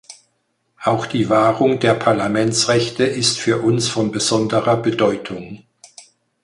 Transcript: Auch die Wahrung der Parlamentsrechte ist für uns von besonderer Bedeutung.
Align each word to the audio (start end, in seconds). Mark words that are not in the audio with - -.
Auch 0.83 1.05
die 1.05 1.29
Wahrung 1.29 1.79
der 1.79 1.93
Parlamentsrechte 1.93 3.03
ist 3.03 3.37
für 3.37 3.59
uns 3.59 3.87
von 3.87 4.11
besonderer 4.11 4.77
Bedeutung. 4.77 5.63